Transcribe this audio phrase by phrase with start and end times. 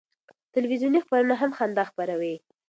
[0.53, 2.35] تلویزیوني خپرونه هم خندا خپروي.